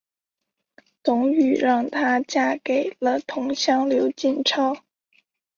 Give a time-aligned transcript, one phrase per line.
[1.03, 4.77] 董瑀让她嫁给了同乡刘进超。